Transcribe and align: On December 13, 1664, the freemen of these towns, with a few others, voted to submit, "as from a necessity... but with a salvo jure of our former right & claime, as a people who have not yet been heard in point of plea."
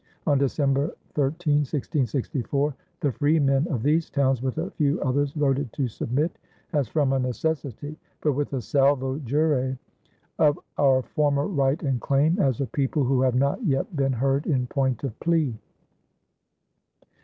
On 0.25 0.39
December 0.39 0.95
13, 1.13 1.57
1664, 1.57 2.73
the 3.01 3.11
freemen 3.11 3.67
of 3.67 3.83
these 3.83 4.09
towns, 4.09 4.41
with 4.41 4.57
a 4.57 4.71
few 4.71 4.99
others, 5.01 5.31
voted 5.33 5.71
to 5.73 5.87
submit, 5.87 6.39
"as 6.73 6.87
from 6.87 7.13
a 7.13 7.19
necessity... 7.19 7.95
but 8.19 8.31
with 8.31 8.51
a 8.53 8.61
salvo 8.63 9.19
jure 9.19 9.77
of 10.39 10.57
our 10.79 11.03
former 11.03 11.45
right 11.45 11.79
& 11.99 11.99
claime, 12.01 12.39
as 12.39 12.61
a 12.61 12.65
people 12.65 13.03
who 13.03 13.21
have 13.21 13.35
not 13.35 13.63
yet 13.63 13.95
been 13.95 14.13
heard 14.13 14.47
in 14.47 14.65
point 14.65 15.03
of 15.03 15.19
plea." 15.19 15.55